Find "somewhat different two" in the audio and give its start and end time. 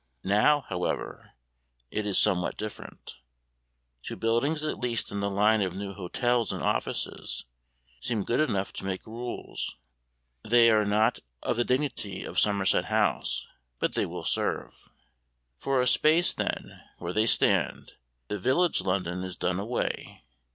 2.17-4.15